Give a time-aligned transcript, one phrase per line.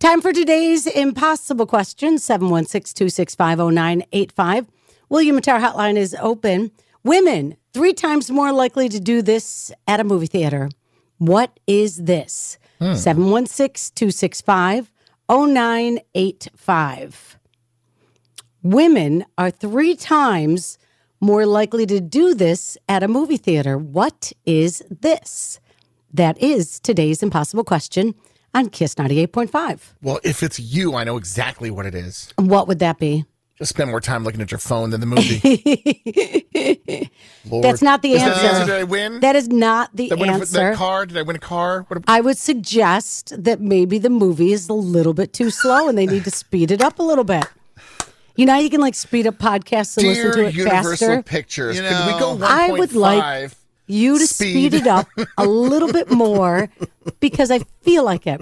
[0.00, 4.66] Time for today's impossible question 716 265 0985.
[5.10, 6.70] William Matar Hotline is open.
[7.04, 10.70] Women, three times more likely to do this at a movie theater.
[11.18, 12.56] What is this?
[12.78, 12.94] Hmm.
[12.94, 14.90] 716 265
[15.28, 17.38] 0985.
[18.62, 20.78] Women are three times
[21.20, 23.76] more likely to do this at a movie theater.
[23.76, 25.60] What is this?
[26.10, 28.14] That is today's impossible question
[28.54, 29.80] on Kiss 98.5.
[30.02, 32.32] Well, if it's you, I know exactly what it is.
[32.36, 33.24] What would that be?
[33.58, 35.38] Just spend more time looking at your phone than the movie.
[37.50, 37.62] Lord.
[37.64, 38.48] That's not the Is that the answer.
[38.60, 38.66] answer?
[38.72, 39.20] Did I win?
[39.20, 40.58] That is not the Did I win a- answer.
[40.58, 41.04] that car?
[41.06, 41.84] Did I win a car?
[41.88, 45.98] What, I would suggest that maybe the movie is a little bit too slow and
[45.98, 47.44] they need to speed it up a little bit.
[48.36, 51.22] You know, you can like speed up podcasts and Dear listen to it Universal faster.
[51.22, 52.42] Pictures, You could we go 1.5?
[52.44, 53.50] I would like
[53.90, 54.72] you to speed.
[54.72, 54.74] speed.
[54.74, 56.68] it up a little bit more
[57.20, 58.40] because I feel like it.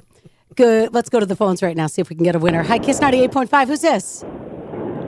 [0.56, 0.92] Good.
[0.92, 2.62] Let's go to the phones right now, see if we can get a winner.
[2.64, 3.66] Hi, Kiss 98.5.
[3.68, 4.24] Who's this?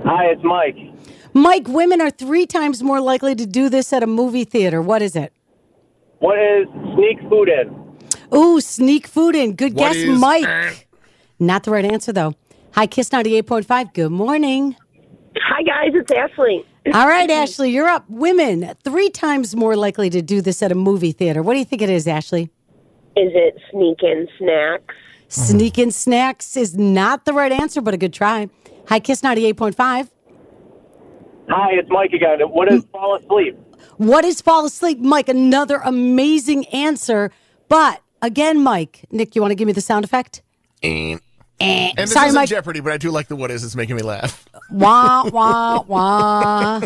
[0.05, 0.77] Hi, it's Mike.
[1.35, 4.81] Mike, women are three times more likely to do this at a movie theater.
[4.83, 5.33] What is it?
[6.19, 7.77] What is sneak food in?
[8.37, 9.55] Ooh, sneak food in.
[9.55, 10.87] Good What guess, is- Mike.
[11.39, 12.35] Not the right answer, though.
[12.75, 13.93] Hi, Kiss 98.5.
[13.95, 14.77] Good morning.
[15.61, 16.65] Hi guys, it's Ashley.
[16.95, 18.09] All right, Ashley, you're up.
[18.09, 21.43] Women, three times more likely to do this at a movie theater.
[21.43, 22.45] What do you think it is, Ashley?
[23.15, 24.95] Is it sneak in snacks?
[25.29, 28.49] Sneak in snacks is not the right answer, but a good try.
[28.89, 30.09] Hi, Kiss 98.5.
[31.51, 32.41] Hi, it's Mike again.
[32.41, 33.59] What is fall asleep?
[33.99, 34.99] What is fall asleep?
[34.99, 37.31] Mike, another amazing answer.
[37.69, 40.41] But again, Mike, Nick, you want to give me the sound effect?
[40.83, 41.19] Eh.
[41.61, 42.49] And this Sorry, isn't Mike.
[42.49, 43.63] Jeopardy, but I do like the what is.
[43.63, 44.47] It's making me laugh.
[44.73, 46.81] Wah, wah, wah.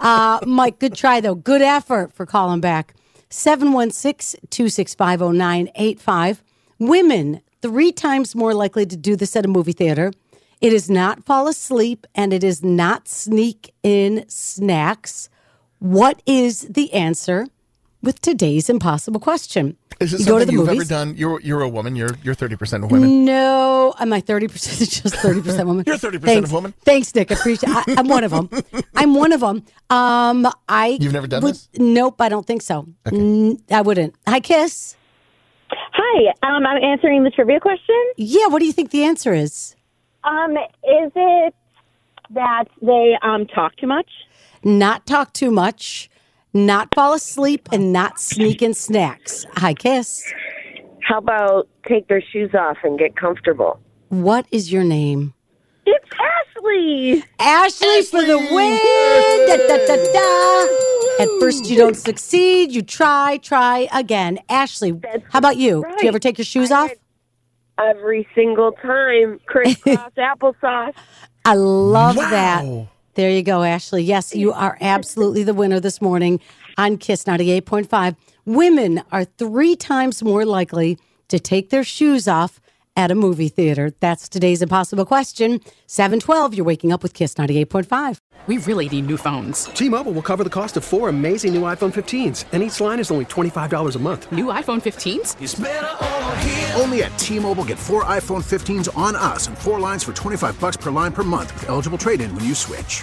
[0.00, 1.34] Uh, Mike, good try, though.
[1.34, 2.94] Good effort for calling back.
[3.30, 6.42] 716 265 0985.
[6.78, 10.12] Women, three times more likely to do this at a movie theater.
[10.60, 15.28] It is not fall asleep and it is not sneak in snacks.
[15.78, 17.46] What is the answer
[18.02, 19.76] with today's impossible question?
[19.98, 20.90] Is it You go to something the you've movies?
[20.92, 21.16] ever done?
[21.16, 21.96] You're you're a woman.
[21.96, 23.24] You're you're thirty percent of women.
[23.24, 24.90] No, am I thirty percent?
[25.02, 25.84] Just thirty percent woman.
[25.86, 26.74] You're 30% of woman.
[26.84, 27.32] Thanks, Nick.
[27.32, 27.70] I appreciate.
[27.74, 28.50] I, I'm one of them.
[28.94, 29.64] I'm one of them.
[29.88, 30.98] Um, I.
[31.00, 31.68] You've never done would- this?
[31.78, 32.86] Nope, I don't think so.
[33.06, 34.14] Mm, I wouldn't.
[34.28, 34.96] Hi, Kiss.
[35.70, 37.96] Hi, um, I'm answering the trivia question.
[38.18, 39.74] Yeah, what do you think the answer is?
[40.24, 41.54] Um, is it
[42.30, 44.08] that they um, talk too much?
[44.62, 46.10] Not talk too much,
[46.56, 49.44] not fall asleep, and not sneak in snacks.
[49.56, 50.24] Hi, Kiss.
[51.02, 53.78] How about take their shoes off and get comfortable?
[54.08, 55.34] What is your name?
[55.84, 56.08] It's
[56.56, 57.22] Ashley.
[57.38, 58.78] Ashley, for the win!
[59.46, 61.22] Da, da, da, da.
[61.22, 62.72] At first, you don't succeed.
[62.72, 64.38] You try, try again.
[64.48, 65.00] Ashley,
[65.30, 65.84] how about you?
[65.98, 66.90] Do you ever take your shoes I off?
[67.78, 70.94] Every single time, crisscross applesauce.
[71.44, 72.30] I love Wow.
[72.30, 72.88] that.
[73.16, 74.02] There you go, Ashley.
[74.02, 76.38] Yes, you are absolutely the winner this morning
[76.76, 78.14] on Kiss 98.5.
[78.44, 82.60] Women are three times more likely to take their shoes off
[82.96, 83.92] at a movie theater.
[84.00, 85.60] That's today's impossible question.
[85.86, 88.18] 712, you're waking up with Kiss 98.5.
[88.46, 89.64] We really need new phones.
[89.64, 93.10] T-Mobile will cover the cost of four amazing new iPhone 15s, and each line is
[93.10, 94.30] only $25 a month.
[94.30, 96.80] New iPhone 15s?
[96.80, 100.76] Only at T-Mobile, get four iPhone 15s on us and four lines for 25 bucks
[100.76, 103.02] per line per month with eligible trade-in when you switch.